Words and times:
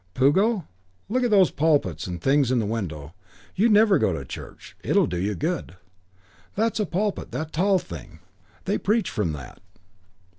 "Puggo, 0.15 0.65
look 1.09 1.21
at 1.23 1.29
those 1.29 1.51
pulpits 1.51 2.07
and 2.07 2.19
things 2.19 2.49
in 2.51 2.57
the 2.57 2.65
window. 2.65 3.13
You 3.55 3.69
never 3.69 3.99
go 3.99 4.11
to 4.13 4.25
church. 4.25 4.75
It'll 4.83 5.05
do 5.05 5.19
you 5.19 5.35
good. 5.35 5.75
That's 6.55 6.79
a 6.79 6.87
pulpit, 6.87 7.31
that 7.33 7.51
tall 7.53 7.77
thing. 7.77 8.17
They 8.65 8.79
preach 8.79 9.11
from 9.11 9.33
that." 9.33 9.61